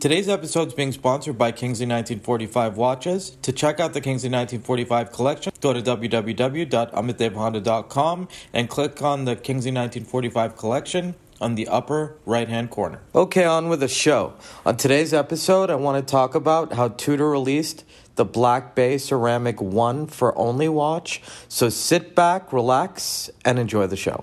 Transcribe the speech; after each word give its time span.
Today's 0.00 0.28
episode 0.28 0.68
is 0.68 0.74
being 0.74 0.92
sponsored 0.92 1.36
by 1.36 1.50
Kingsley 1.50 1.86
1945 1.86 2.76
Watches. 2.76 3.30
To 3.42 3.50
check 3.50 3.80
out 3.80 3.94
the 3.94 4.00
Kingsley 4.00 4.30
1945 4.30 5.10
collection, 5.10 5.52
go 5.60 5.72
to 5.72 5.82
www.amitdevhonda.com 5.82 8.28
and 8.52 8.68
click 8.68 9.02
on 9.02 9.24
the 9.24 9.34
Kingsley 9.34 9.72
1945 9.72 10.56
collection 10.56 11.16
on 11.40 11.56
the 11.56 11.66
upper 11.66 12.16
right 12.24 12.48
hand 12.48 12.70
corner. 12.70 13.00
Okay, 13.12 13.44
on 13.44 13.68
with 13.68 13.80
the 13.80 13.88
show. 13.88 14.34
On 14.64 14.76
today's 14.76 15.12
episode, 15.12 15.68
I 15.68 15.74
want 15.74 16.06
to 16.06 16.08
talk 16.08 16.36
about 16.36 16.74
how 16.74 16.90
Tudor 16.90 17.28
released 17.28 17.82
the 18.14 18.24
Black 18.24 18.76
Bay 18.76 18.98
Ceramic 18.98 19.60
1 19.60 20.06
for 20.06 20.38
Only 20.38 20.68
watch. 20.68 21.20
So 21.48 21.68
sit 21.68 22.14
back, 22.14 22.52
relax, 22.52 23.30
and 23.44 23.58
enjoy 23.58 23.88
the 23.88 23.96
show. 23.96 24.20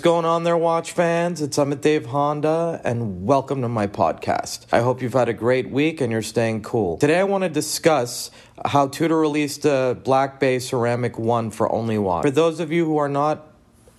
What's 0.00 0.06
going 0.06 0.24
on 0.24 0.44
there, 0.44 0.56
watch 0.56 0.92
fans? 0.92 1.42
It's 1.42 1.58
Amit 1.58 1.82
Dave 1.82 2.06
Honda, 2.06 2.80
and 2.84 3.26
welcome 3.26 3.60
to 3.60 3.68
my 3.68 3.86
podcast. 3.86 4.64
I 4.72 4.80
hope 4.80 5.02
you've 5.02 5.12
had 5.12 5.28
a 5.28 5.34
great 5.34 5.68
week 5.68 6.00
and 6.00 6.10
you're 6.10 6.22
staying 6.22 6.62
cool. 6.62 6.96
Today, 6.96 7.18
I 7.18 7.24
want 7.24 7.44
to 7.44 7.50
discuss 7.50 8.30
how 8.64 8.88
Tudor 8.88 9.18
released 9.18 9.66
a 9.66 9.98
Black 10.02 10.40
Bay 10.40 10.58
Ceramic 10.58 11.18
1 11.18 11.50
for 11.50 11.70
Only 11.70 11.98
Watch. 11.98 12.22
For 12.22 12.30
those 12.30 12.60
of 12.60 12.72
you 12.72 12.86
who 12.86 12.96
are 12.96 13.10
not 13.10 13.46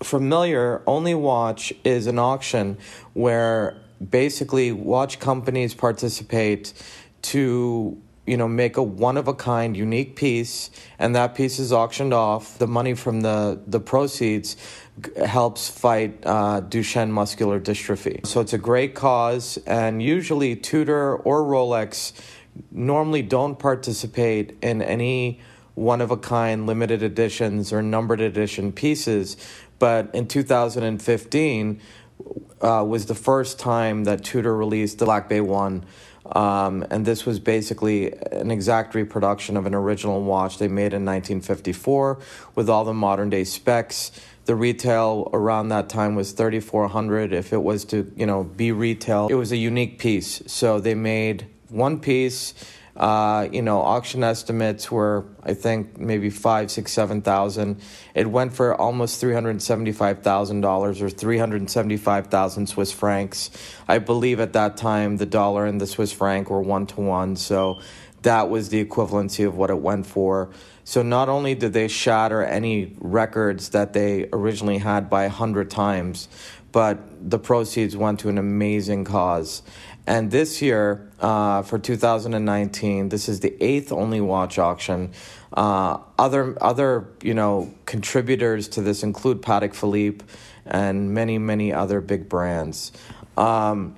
familiar, 0.02 0.82
Only 0.88 1.14
Watch 1.14 1.72
is 1.84 2.08
an 2.08 2.18
auction 2.18 2.80
where 3.14 3.80
basically 4.10 4.72
watch 4.72 5.20
companies 5.20 5.76
participate 5.76 6.74
to 7.22 8.02
you 8.26 8.38
know 8.38 8.48
make 8.48 8.78
a 8.78 8.84
one 8.84 9.18
of 9.18 9.28
a 9.28 9.34
kind 9.34 9.76
unique 9.76 10.16
piece 10.16 10.70
and 11.00 11.16
that 11.16 11.34
piece 11.34 11.58
is 11.58 11.74
auctioned 11.74 12.14
off 12.14 12.58
the 12.60 12.68
money 12.68 12.94
from 12.94 13.22
the 13.22 13.60
the 13.66 13.80
proceeds 13.80 14.56
helps 15.26 15.70
fight 15.70 16.20
uh, 16.26 16.62
Duchenne 16.62 17.10
muscular 17.10 17.60
dystrophy. 17.60 18.26
So 18.26 18.42
it's 18.42 18.54
a 18.54 18.58
great 18.58 18.96
cause, 18.96 19.58
and 19.66 20.02
usually 20.02 20.56
Tudor 20.56 21.16
or 21.16 21.44
Rolex 21.44 22.14
normally 22.72 23.22
don't 23.22 23.58
participate 23.58 24.58
in 24.62 24.82
any 24.82 25.40
one 25.76 26.02
of 26.02 26.12
a 26.12 26.18
kind 26.18 26.68
limited 26.68 27.02
editions 27.02 27.72
or 27.72 27.82
numbered 27.82 28.22
edition 28.22 28.72
pieces. 28.72 29.38
But 29.80 30.14
in 30.14 30.28
2015 30.28 31.82
uh, 32.62 32.86
was 32.88 33.06
the 33.06 33.16
first 33.16 33.58
time 33.58 34.04
that 34.04 34.24
Tudor 34.24 34.56
released 34.56 35.00
the 35.00 35.06
Black 35.06 35.30
Bay 35.30 35.42
One. 35.42 35.86
Um, 36.34 36.86
and 36.90 37.06
this 37.06 37.26
was 37.26 37.40
basically 37.40 38.14
an 38.32 38.52
exact 38.52 38.96
reproduction 38.96 39.58
of 39.58 39.66
an 39.66 39.76
original 39.76 40.22
watch 40.22 40.58
they 40.58 40.68
made 40.68 40.94
in 40.94 41.06
1954 41.06 42.20
with 42.56 42.70
all 42.70 42.86
the 42.86 42.94
modern 42.94 43.30
day 43.30 43.44
specs. 43.44 44.12
The 44.46 44.56
retail 44.56 45.30
around 45.34 45.70
that 45.70 45.90
time 45.90 46.16
was 46.16 46.32
3400 46.32 47.34
if 47.34 47.54
it 47.54 47.62
was 47.62 47.86
to 47.86 48.12
you 48.16 48.26
know 48.26 48.44
be 48.44 48.72
retail 48.72 49.28
it 49.30 49.36
was 49.36 49.52
a 49.52 49.58
unique 49.58 50.00
piece. 50.00 50.42
So 50.48 50.80
they 50.80 50.96
made 50.96 51.48
one 51.70 52.00
piece 52.00 52.54
uh, 52.96 53.48
you 53.52 53.62
know 53.62 53.82
auction 53.82 54.24
estimates 54.24 54.92
were 54.92 55.26
i 55.44 55.54
think 55.54 55.98
maybe 55.98 56.30
five 56.30 56.70
six 56.70 56.92
seven 56.92 57.22
thousand. 57.22 57.82
It 58.14 58.28
went 58.28 58.54
for 58.54 58.76
almost 58.76 59.22
$375000 59.22 61.02
or 61.02 61.10
375000 61.10 62.68
swiss 62.68 62.92
francs. 62.92 63.50
I 63.88 64.00
believe 64.00 64.40
at 64.40 64.54
that 64.54 64.78
time 64.78 65.18
the 65.18 65.26
dollar 65.26 65.66
and 65.66 65.80
the 65.80 65.88
swiss 65.88 66.12
franc 66.12 66.50
were 66.50 66.62
one 66.62 66.86
to 66.88 67.02
one 67.02 67.36
so 67.36 67.80
that 68.24 68.50
was 68.50 68.70
the 68.70 68.84
equivalency 68.84 69.48
of 69.48 69.56
what 69.56 69.70
it 69.70 69.80
went 69.80 70.06
for. 70.06 70.52
So 70.84 71.02
not 71.02 71.30
only 71.30 71.56
did 71.56 71.74
they 71.74 71.88
shatter 71.88 72.44
any 72.44 72.96
records 73.00 73.70
that 73.70 73.94
they 73.94 74.30
originally 74.34 74.78
had 74.78 75.10
by 75.10 75.24
100 75.24 75.70
times, 75.70 76.28
but 76.72 77.30
the 77.30 77.40
proceeds 77.40 77.98
went 77.98 78.20
to 78.22 78.30
an 78.30 78.38
amazing 78.38 79.04
cause. 79.04 79.62
And 80.08 80.32
this 80.32 80.62
year, 80.62 81.10
uh, 81.20 81.62
for 81.62 81.78
2019, 81.78 83.10
this 83.10 83.30
is 83.30 83.40
the 83.42 83.56
eighth 83.64 83.92
only 83.92 84.20
watch 84.20 84.58
auction. 84.58 85.12
Uh, 85.54 86.00
other 86.18 86.58
other 86.62 87.08
you 87.22 87.34
know 87.34 87.74
contributors 87.86 88.68
to 88.70 88.82
this 88.82 89.04
include 89.04 89.42
Patek 89.42 89.76
Philippe 89.76 90.26
and 90.66 91.14
many 91.14 91.38
many 91.38 91.74
other 91.74 92.02
big 92.02 92.30
brands. 92.30 92.92
Um, 93.38 93.96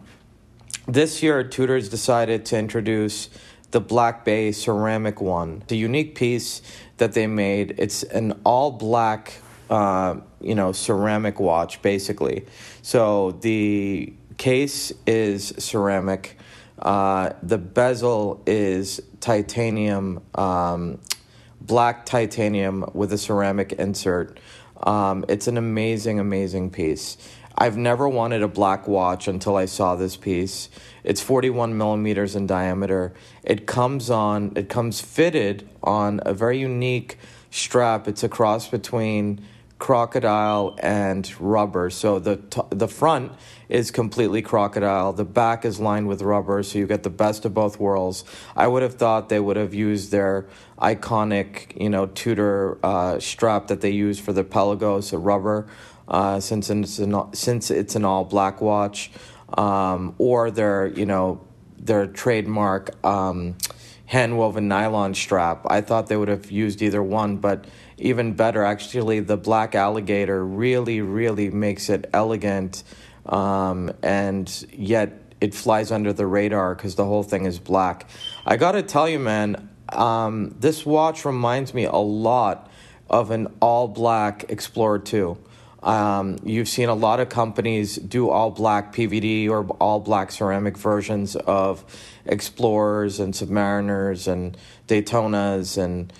this 0.87 1.23
year, 1.23 1.43
Tudor's 1.43 1.87
decided 1.89 2.45
to 2.47 2.57
introduce 2.57 3.29
the 3.71 3.79
Black 3.79 4.25
Bay 4.25 4.51
ceramic 4.51 5.21
one, 5.21 5.63
the 5.67 5.77
unique 5.77 6.15
piece 6.15 6.61
that 6.97 7.13
they 7.13 7.27
made. 7.27 7.75
It's 7.77 8.03
an 8.03 8.39
all 8.43 8.71
black, 8.71 9.33
uh, 9.69 10.17
you 10.41 10.55
know, 10.55 10.73
ceramic 10.73 11.39
watch 11.39 11.81
basically. 11.81 12.45
So 12.81 13.31
the 13.41 14.13
case 14.37 14.91
is 15.05 15.53
ceramic. 15.57 16.37
Uh, 16.79 17.31
the 17.41 17.57
bezel 17.57 18.41
is 18.45 19.01
titanium, 19.19 20.21
um, 20.35 20.99
black 21.61 22.05
titanium 22.05 22.85
with 22.93 23.13
a 23.13 23.17
ceramic 23.17 23.73
insert. 23.73 24.39
Um, 24.81 25.23
it's 25.29 25.47
an 25.47 25.57
amazing, 25.57 26.19
amazing 26.19 26.71
piece. 26.71 27.17
I've 27.55 27.77
never 27.77 28.09
wanted 28.09 28.41
a 28.41 28.47
black 28.47 28.87
watch 28.87 29.27
until 29.27 29.55
I 29.55 29.65
saw 29.65 29.95
this 29.95 30.17
piece. 30.17 30.69
It's 31.03 31.21
41 31.21 31.77
millimeters 31.77 32.35
in 32.35 32.47
diameter. 32.47 33.13
It 33.43 33.67
comes 33.67 34.09
on, 34.09 34.53
it 34.55 34.69
comes 34.69 35.01
fitted 35.01 35.69
on 35.83 36.19
a 36.25 36.33
very 36.33 36.57
unique 36.57 37.19
strap. 37.51 38.07
It's 38.07 38.23
a 38.23 38.29
cross 38.29 38.67
between 38.67 39.45
crocodile 39.79 40.75
and 40.81 41.31
rubber. 41.39 41.89
So 41.89 42.19
the 42.19 42.37
t- 42.37 42.61
the 42.69 42.87
front 42.87 43.33
is 43.67 43.91
completely 43.91 44.41
crocodile. 44.41 45.13
The 45.13 45.25
back 45.25 45.65
is 45.65 45.79
lined 45.79 46.07
with 46.07 46.21
rubber, 46.21 46.63
so 46.63 46.79
you 46.79 46.87
get 46.87 47.03
the 47.03 47.09
best 47.09 47.43
of 47.45 47.53
both 47.53 47.79
worlds. 47.79 48.23
I 48.55 48.67
would 48.67 48.83
have 48.83 48.95
thought 48.95 49.29
they 49.29 49.39
would 49.39 49.57
have 49.57 49.73
used 49.73 50.11
their 50.11 50.47
iconic, 50.79 51.79
you 51.79 51.89
know, 51.89 52.05
Tudor 52.07 52.77
uh, 52.83 53.19
strap 53.19 53.67
that 53.67 53.81
they 53.81 53.91
use 53.91 54.19
for 54.19 54.31
the 54.31 54.43
Pelagos, 54.43 55.11
a 55.11 55.17
rubber, 55.17 55.67
uh, 56.07 56.39
since 56.39 56.69
it's 56.69 56.99
an, 56.99 57.33
since 57.33 57.71
it's 57.71 57.95
an 57.95 58.05
all 58.05 58.23
black 58.23 58.61
watch 58.61 59.11
um, 59.57 60.15
or 60.17 60.51
their 60.51 60.87
you 60.87 61.05
know 61.05 61.41
their 61.77 62.07
trademark 62.07 63.05
um, 63.05 63.55
hand 64.05 64.37
woven 64.37 64.67
nylon 64.67 65.13
strap. 65.13 65.65
I 65.69 65.81
thought 65.81 66.07
they 66.07 66.17
would 66.17 66.29
have 66.29 66.51
used 66.51 66.81
either 66.81 67.03
one, 67.03 67.37
but 67.37 67.65
even 67.97 68.33
better, 68.33 68.63
actually, 68.63 69.19
the 69.19 69.37
black 69.37 69.75
alligator 69.75 70.45
really, 70.45 71.01
really 71.01 71.49
makes 71.49 71.89
it 71.89 72.09
elegant, 72.13 72.83
um, 73.25 73.91
and 74.01 74.65
yet 74.71 75.19
it 75.39 75.53
flies 75.53 75.91
under 75.91 76.13
the 76.13 76.25
radar 76.25 76.75
because 76.75 76.95
the 76.95 77.05
whole 77.05 77.23
thing 77.23 77.45
is 77.45 77.59
black. 77.59 78.09
I 78.45 78.57
gotta 78.57 78.81
tell 78.81 79.07
you, 79.09 79.19
man, 79.19 79.69
um, 79.89 80.55
this 80.59 80.85
watch 80.85 81.25
reminds 81.25 81.73
me 81.73 81.85
a 81.85 81.95
lot 81.95 82.69
of 83.09 83.31
an 83.31 83.47
all 83.59 83.87
black 83.87 84.45
Explorer 84.49 84.99
2. 84.99 85.37
Um, 85.83 86.37
you've 86.43 86.69
seen 86.69 86.87
a 86.87 86.93
lot 86.93 87.19
of 87.19 87.27
companies 87.27 87.97
do 87.97 88.29
all 88.29 88.51
black 88.51 88.95
PVD 88.95 89.49
or 89.49 89.65
all 89.81 89.99
black 89.99 90.31
ceramic 90.31 90.77
versions 90.77 91.35
of 91.35 91.83
Explorers 92.25 93.19
and 93.19 93.33
Submariners 93.33 94.31
and 94.31 94.57
Daytonas 94.87 95.77
and 95.77 96.13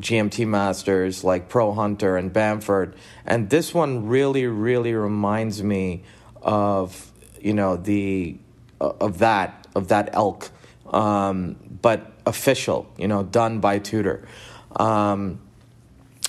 GMT 0.00 0.46
Masters 0.46 1.24
like 1.24 1.48
Pro 1.48 1.72
Hunter 1.72 2.16
and 2.16 2.32
Bamford. 2.32 2.94
And 3.26 3.50
this 3.50 3.74
one 3.74 4.06
really, 4.06 4.46
really 4.46 4.94
reminds 4.94 5.62
me 5.62 6.04
of, 6.40 7.10
you 7.40 7.54
know, 7.54 7.76
the, 7.76 8.38
uh, 8.80 8.92
of 9.00 9.18
that, 9.18 9.66
of 9.74 9.88
that 9.88 10.10
elk, 10.12 10.50
um, 10.86 11.56
but 11.80 12.12
official, 12.26 12.92
you 12.96 13.08
know, 13.08 13.22
done 13.22 13.60
by 13.60 13.78
Tudor. 13.78 14.26
Um, 14.76 15.40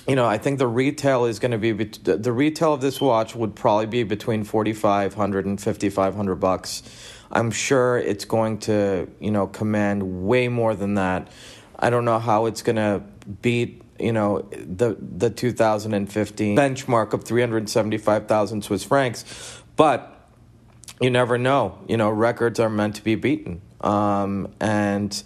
you 0.08 0.16
know, 0.16 0.26
I 0.26 0.38
think 0.38 0.60
the 0.60 0.68
retail 0.68 1.26
is 1.26 1.40
going 1.40 1.52
to 1.52 1.58
be 1.58 1.72
the 1.72 2.32
retail 2.34 2.74
of 2.74 2.82
this 2.82 3.00
watch 3.00 3.36
would 3.36 3.56
probably 3.56 3.86
be 3.86 4.04
between 4.04 4.44
4500 4.44 5.46
and 5.46 5.62
5500 5.62 6.36
bucks. 6.36 6.84
I'm 7.32 7.52
sure 7.52 7.98
it's 7.98 8.26
going 8.26 8.60
to, 8.60 9.10
you 9.20 9.32
know, 9.32 9.48
command 9.48 10.28
way 10.28 10.50
more 10.50 10.76
than 10.76 10.96
that. 10.96 11.30
I 11.78 11.90
don't 11.90 12.06
know 12.06 12.20
how 12.20 12.46
it's 12.46 12.62
going 12.62 12.76
to 12.78 13.04
beat, 13.42 13.82
you 14.00 14.14
know, 14.14 14.48
the 14.52 14.98
the 15.00 15.30
2015 15.30 16.58
benchmark 16.58 17.14
of 17.14 17.24
375,000 17.24 18.64
Swiss 18.64 18.84
francs, 18.84 19.62
but 19.76 20.30
you 21.02 21.10
never 21.10 21.38
know. 21.38 21.80
You 21.88 21.98
know, 21.98 22.10
records 22.10 22.60
are 22.60 22.70
meant 22.70 22.96
to 22.96 23.04
be 23.04 23.16
beaten. 23.16 23.62
Um, 23.82 24.54
and 24.60 25.22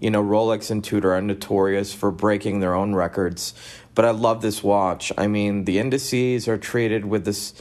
you 0.00 0.10
know, 0.10 0.22
Rolex 0.22 0.70
and 0.70 0.82
Tudor 0.82 1.12
are 1.14 1.20
notorious 1.20 1.92
for 1.92 2.10
breaking 2.10 2.60
their 2.60 2.74
own 2.74 2.94
records 2.94 3.52
but 3.98 4.04
I 4.04 4.12
love 4.12 4.42
this 4.42 4.62
watch. 4.62 5.10
I 5.18 5.26
mean, 5.26 5.64
the 5.64 5.80
indices 5.80 6.46
are 6.46 6.56
treated 6.56 7.04
with 7.04 7.24
this, 7.24 7.52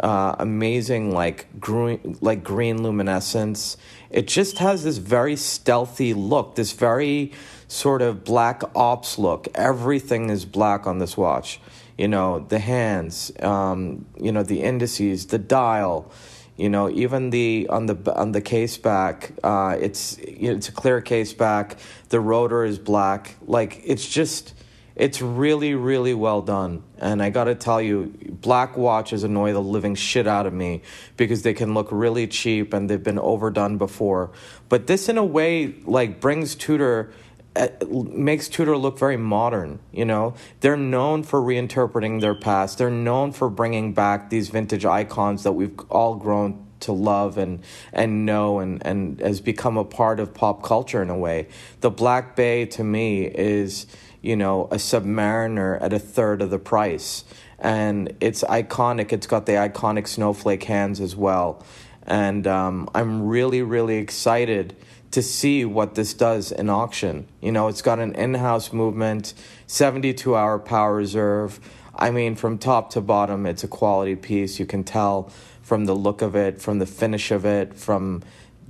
uh, 0.00 0.36
amazing 0.38 1.12
like 1.12 1.46
green 1.60 2.16
like 2.20 2.42
green 2.42 2.82
luminescence. 2.82 3.76
It 4.10 4.28
just 4.28 4.58
has 4.58 4.84
this 4.84 4.98
very 4.98 5.36
stealthy 5.36 6.14
look, 6.14 6.54
this 6.54 6.72
very 6.72 7.32
sort 7.68 8.02
of 8.02 8.24
black 8.24 8.62
ops 8.74 9.18
look. 9.18 9.48
Everything 9.54 10.30
is 10.30 10.44
black 10.44 10.86
on 10.86 10.98
this 10.98 11.16
watch. 11.16 11.60
You 11.98 12.08
know, 12.08 12.40
the 12.40 12.58
hands, 12.58 13.30
um, 13.40 14.06
you 14.20 14.32
know, 14.32 14.42
the 14.42 14.62
indices, 14.62 15.26
the 15.26 15.38
dial. 15.38 16.10
You 16.56 16.68
know, 16.68 16.88
even 16.88 17.30
the 17.30 17.66
on 17.68 17.86
the 17.86 18.14
on 18.14 18.30
the 18.32 18.40
case 18.40 18.76
back, 18.76 19.32
uh, 19.42 19.76
it's 19.80 20.18
you 20.18 20.50
know, 20.50 20.56
it's 20.56 20.68
a 20.68 20.72
clear 20.72 21.00
case 21.00 21.32
back. 21.32 21.76
The 22.10 22.20
rotor 22.20 22.64
is 22.64 22.78
black. 22.78 23.34
Like 23.44 23.80
it's 23.84 24.08
just 24.08 24.54
it's 24.96 25.20
really, 25.20 25.74
really 25.74 26.14
well 26.14 26.40
done. 26.40 26.84
And 26.98 27.22
I 27.22 27.30
gotta 27.30 27.54
tell 27.54 27.82
you, 27.82 28.14
black 28.40 28.76
watches 28.76 29.24
annoy 29.24 29.52
the 29.52 29.62
living 29.62 29.94
shit 29.94 30.26
out 30.26 30.46
of 30.46 30.52
me 30.52 30.82
because 31.16 31.42
they 31.42 31.54
can 31.54 31.74
look 31.74 31.88
really 31.90 32.26
cheap 32.26 32.72
and 32.72 32.88
they've 32.88 33.02
been 33.02 33.18
overdone 33.18 33.76
before. 33.76 34.30
But 34.68 34.86
this, 34.86 35.08
in 35.08 35.18
a 35.18 35.24
way, 35.24 35.74
like 35.84 36.20
brings 36.20 36.54
Tudor 36.54 37.12
uh, 37.56 37.68
makes 37.88 38.48
Tudor 38.48 38.76
look 38.76 38.98
very 38.98 39.16
modern. 39.16 39.78
You 39.92 40.04
know, 40.04 40.34
they're 40.60 40.76
known 40.76 41.22
for 41.22 41.40
reinterpreting 41.40 42.20
their 42.20 42.34
past. 42.34 42.78
They're 42.78 42.90
known 42.90 43.32
for 43.32 43.48
bringing 43.48 43.94
back 43.94 44.30
these 44.30 44.48
vintage 44.48 44.84
icons 44.84 45.44
that 45.44 45.52
we've 45.52 45.78
all 45.88 46.16
grown 46.16 46.66
to 46.80 46.92
love 46.92 47.38
and 47.38 47.64
and 47.92 48.26
know 48.26 48.58
and 48.58 48.84
and 48.84 49.20
has 49.20 49.40
become 49.40 49.76
a 49.76 49.84
part 49.84 50.20
of 50.20 50.34
pop 50.34 50.62
culture 50.62 51.02
in 51.02 51.10
a 51.10 51.16
way. 51.16 51.48
The 51.80 51.90
Black 51.90 52.36
Bay 52.36 52.66
to 52.66 52.84
me 52.84 53.24
is 53.24 53.86
you 54.24 54.36
know, 54.36 54.64
a 54.70 54.76
Submariner 54.76 55.80
at 55.82 55.92
a 55.92 55.98
third 55.98 56.40
of 56.40 56.50
the 56.50 56.58
price. 56.58 57.24
And 57.58 58.16
it's 58.20 58.42
iconic. 58.42 59.12
It's 59.12 59.26
got 59.26 59.46
the 59.46 59.52
iconic 59.52 60.08
snowflake 60.08 60.64
hands 60.64 61.00
as 61.00 61.14
well. 61.14 61.62
And 62.06 62.46
um, 62.46 62.88
I'm 62.94 63.26
really, 63.26 63.62
really 63.62 63.96
excited 63.96 64.76
to 65.10 65.22
see 65.22 65.64
what 65.64 65.94
this 65.94 66.14
does 66.14 66.50
in 66.50 66.70
auction. 66.70 67.28
You 67.40 67.52
know, 67.52 67.68
it's 67.68 67.82
got 67.82 67.98
an 67.98 68.14
in 68.14 68.34
house 68.34 68.72
movement, 68.72 69.34
72 69.66 70.34
hour 70.34 70.58
power 70.58 70.94
reserve. 70.94 71.60
I 71.94 72.10
mean, 72.10 72.34
from 72.34 72.58
top 72.58 72.90
to 72.90 73.00
bottom, 73.00 73.46
it's 73.46 73.62
a 73.62 73.68
quality 73.68 74.16
piece. 74.16 74.58
You 74.58 74.66
can 74.66 74.84
tell 74.84 75.30
from 75.62 75.84
the 75.84 75.94
look 75.94 76.22
of 76.22 76.34
it, 76.34 76.60
from 76.60 76.78
the 76.78 76.86
finish 76.86 77.30
of 77.30 77.44
it, 77.44 77.74
from 77.74 78.22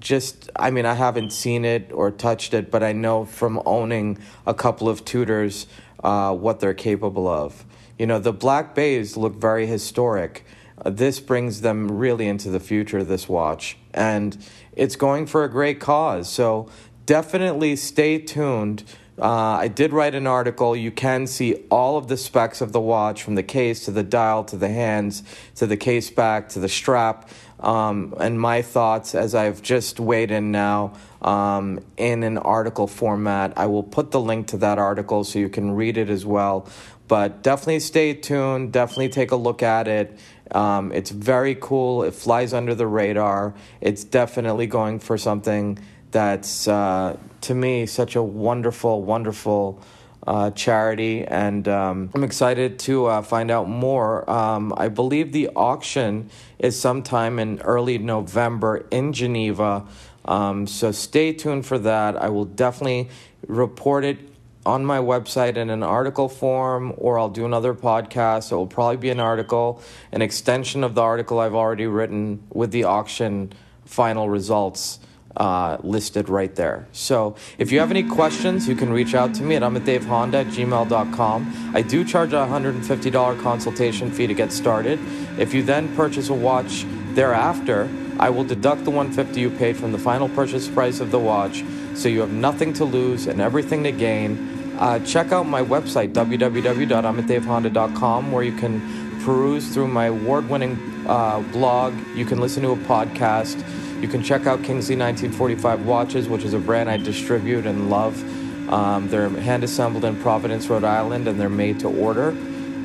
just 0.04 0.50
I 0.54 0.70
mean 0.70 0.86
I 0.86 0.94
haven't 0.94 1.30
seen 1.30 1.64
it 1.64 1.90
or 1.92 2.12
touched 2.12 2.54
it, 2.54 2.70
but 2.70 2.84
I 2.84 2.92
know 2.92 3.24
from 3.24 3.60
owning 3.66 4.18
a 4.46 4.54
couple 4.54 4.88
of 4.88 5.04
Tudors 5.04 5.66
uh, 6.04 6.32
what 6.32 6.60
they're 6.60 6.74
capable 6.74 7.26
of. 7.26 7.64
You 7.98 8.06
know, 8.06 8.18
the 8.18 8.32
Black 8.32 8.74
Bays 8.74 9.16
look 9.16 9.34
very 9.34 9.66
historic. 9.66 10.44
Uh, 10.84 10.90
this 10.90 11.20
brings 11.20 11.62
them 11.62 11.90
really 11.90 12.28
into 12.28 12.50
the 12.50 12.60
future. 12.60 13.02
This 13.02 13.28
watch, 13.28 13.78
and 13.92 14.36
it's 14.76 14.94
going 14.94 15.26
for 15.26 15.42
a 15.42 15.48
great 15.48 15.80
cause. 15.80 16.30
So 16.30 16.68
definitely 17.06 17.74
stay 17.74 18.18
tuned. 18.18 18.84
Uh, 19.16 19.28
I 19.28 19.68
did 19.68 19.92
write 19.92 20.16
an 20.16 20.26
article. 20.26 20.74
You 20.74 20.90
can 20.90 21.28
see 21.28 21.54
all 21.70 21.96
of 21.96 22.08
the 22.08 22.16
specs 22.16 22.60
of 22.60 22.72
the 22.72 22.80
watch 22.80 23.22
from 23.22 23.36
the 23.36 23.44
case 23.44 23.84
to 23.84 23.92
the 23.92 24.02
dial 24.02 24.42
to 24.44 24.56
the 24.56 24.68
hands 24.68 25.22
to 25.54 25.66
the 25.66 25.76
case 25.76 26.10
back 26.10 26.48
to 26.50 26.58
the 26.58 26.68
strap 26.68 27.28
um, 27.64 28.14
and 28.20 28.38
my 28.38 28.60
thoughts 28.60 29.14
as 29.14 29.34
I've 29.34 29.62
just 29.62 29.98
weighed 29.98 30.30
in 30.30 30.52
now 30.52 30.92
um, 31.22 31.80
in 31.96 32.22
an 32.22 32.36
article 32.36 32.86
format. 32.86 33.54
I 33.56 33.66
will 33.66 33.82
put 33.82 34.10
the 34.10 34.20
link 34.20 34.48
to 34.48 34.58
that 34.58 34.78
article 34.78 35.24
so 35.24 35.38
you 35.38 35.48
can 35.48 35.72
read 35.72 35.96
it 35.96 36.10
as 36.10 36.26
well. 36.26 36.68
But 37.08 37.42
definitely 37.42 37.80
stay 37.80 38.14
tuned, 38.14 38.72
definitely 38.72 39.08
take 39.08 39.30
a 39.30 39.36
look 39.36 39.62
at 39.62 39.88
it. 39.88 40.18
Um, 40.50 40.92
it's 40.92 41.10
very 41.10 41.54
cool, 41.54 42.02
it 42.02 42.14
flies 42.14 42.52
under 42.52 42.74
the 42.74 42.86
radar. 42.86 43.54
It's 43.80 44.04
definitely 44.04 44.66
going 44.66 44.98
for 44.98 45.16
something 45.16 45.78
that's, 46.10 46.68
uh, 46.68 47.16
to 47.42 47.54
me, 47.54 47.86
such 47.86 48.14
a 48.14 48.22
wonderful, 48.22 49.02
wonderful 49.02 49.82
uh, 50.26 50.50
charity, 50.50 51.24
and 51.24 51.68
um, 51.68 52.10
I'm 52.14 52.24
excited 52.24 52.78
to 52.80 53.06
uh, 53.06 53.22
find 53.22 53.50
out 53.50 53.68
more. 53.68 54.28
Um, 54.30 54.72
I 54.76 54.88
believe 54.88 55.32
the 55.32 55.48
auction 55.50 56.30
is 56.58 56.80
sometime 56.80 57.38
in 57.38 57.60
early 57.60 57.98
November 57.98 58.86
in 58.90 59.12
Geneva, 59.12 59.86
um, 60.24 60.66
so 60.66 60.92
stay 60.92 61.32
tuned 61.32 61.66
for 61.66 61.78
that. 61.78 62.16
I 62.16 62.30
will 62.30 62.46
definitely 62.46 63.10
report 63.46 64.04
it 64.04 64.18
on 64.66 64.84
my 64.84 64.98
website 64.98 65.56
in 65.56 65.68
an 65.68 65.82
article 65.82 66.28
form, 66.28 66.94
or 66.96 67.18
I'll 67.18 67.28
do 67.28 67.44
another 67.44 67.74
podcast. 67.74 68.50
It 68.50 68.56
will 68.56 68.66
probably 68.66 68.96
be 68.96 69.10
an 69.10 69.20
article, 69.20 69.82
an 70.10 70.22
extension 70.22 70.84
of 70.84 70.94
the 70.94 71.02
article 71.02 71.38
I've 71.38 71.54
already 71.54 71.86
written 71.86 72.44
with 72.50 72.70
the 72.70 72.84
auction 72.84 73.52
final 73.84 74.30
results 74.30 74.98
uh, 75.36 75.78
listed 75.82 76.28
right 76.28 76.54
there. 76.54 76.86
So 76.92 77.36
if 77.58 77.72
you 77.72 77.80
have 77.80 77.90
any 77.90 78.02
questions, 78.02 78.68
you 78.68 78.76
can 78.76 78.92
reach 78.92 79.14
out 79.14 79.34
to 79.34 79.42
me 79.42 79.56
at 79.56 79.62
amitdavehonda 79.62 80.34
at 80.34 80.46
gmail.com. 80.46 81.72
I 81.74 81.82
do 81.82 82.04
charge 82.04 82.32
a 82.32 82.46
$150 82.46 83.42
consultation 83.42 84.10
fee 84.10 84.26
to 84.26 84.34
get 84.34 84.52
started. 84.52 84.98
If 85.38 85.54
you 85.54 85.62
then 85.62 85.94
purchase 85.96 86.28
a 86.28 86.34
watch 86.34 86.84
thereafter, 87.14 87.88
I 88.18 88.30
will 88.30 88.44
deduct 88.44 88.84
the 88.84 88.90
150 88.90 89.40
you 89.40 89.50
paid 89.50 89.76
from 89.76 89.92
the 89.92 89.98
final 89.98 90.28
purchase 90.28 90.68
price 90.68 91.00
of 91.00 91.10
the 91.10 91.18
watch, 91.18 91.64
so 91.94 92.08
you 92.08 92.20
have 92.20 92.32
nothing 92.32 92.72
to 92.74 92.84
lose 92.84 93.26
and 93.26 93.40
everything 93.40 93.82
to 93.84 93.90
gain. 93.90 94.52
Uh, 94.78 95.00
check 95.00 95.32
out 95.32 95.46
my 95.46 95.62
website, 95.62 96.12
www.amitdavehonda.com, 96.12 98.32
where 98.32 98.44
you 98.44 98.56
can 98.56 98.80
peruse 99.24 99.72
through 99.72 99.88
my 99.88 100.06
award 100.06 100.48
winning 100.48 100.78
uh, 101.06 101.40
blog. 101.52 101.94
You 102.14 102.24
can 102.24 102.40
listen 102.40 102.62
to 102.62 102.70
a 102.70 102.76
podcast 102.76 103.62
you 104.04 104.10
can 104.10 104.22
check 104.22 104.42
out 104.46 104.58
Kingsley 104.58 104.96
1945 104.96 105.86
watches, 105.86 106.28
which 106.28 106.44
is 106.44 106.52
a 106.52 106.58
brand 106.58 106.90
I 106.90 106.98
distribute 106.98 107.64
and 107.64 107.88
love. 107.88 108.22
Um, 108.70 109.08
they're 109.08 109.30
hand 109.30 109.64
assembled 109.64 110.04
in 110.04 110.14
Providence, 110.16 110.68
Rhode 110.68 110.84
Island, 110.84 111.26
and 111.26 111.40
they're 111.40 111.48
made 111.48 111.80
to 111.80 111.88
order. 111.88 112.36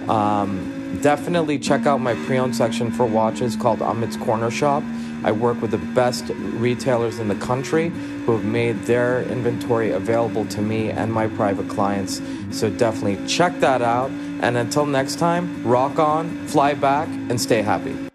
Um, 0.10 0.98
definitely 1.02 1.60
check 1.60 1.86
out 1.86 1.98
my 1.98 2.14
pre 2.14 2.38
owned 2.38 2.56
section 2.56 2.90
for 2.90 3.06
watches 3.06 3.58
called 3.58 3.82
Amit's 3.82 4.16
Corner 4.16 4.50
Shop. 4.50 4.82
I 5.26 5.34
work 5.34 5.62
with 5.62 5.72
the 5.72 5.78
best 5.94 6.30
retailers 6.30 7.20
in 7.20 7.28
the 7.28 7.36
country 7.36 7.90
who 7.90 8.32
have 8.32 8.46
made 8.46 8.82
their 8.84 9.24
inventory 9.24 9.92
available 9.92 10.46
to 10.46 10.62
me 10.62 10.90
and 10.90 11.12
my 11.12 11.28
private 11.28 11.68
clients. 11.68 12.22
So 12.52 12.70
definitely 12.70 13.28
check 13.28 13.60
that 13.60 13.82
out. 13.82 14.10
And 14.42 14.56
until 14.56 14.86
next 14.86 15.18
time, 15.18 15.68
rock 15.68 16.00
on, 16.00 16.48
fly 16.48 16.76
back, 16.76 17.10
and 17.10 17.42
stay 17.42 17.62
happy. 17.62 18.09